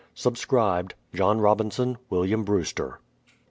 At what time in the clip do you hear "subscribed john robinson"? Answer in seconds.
0.15-1.99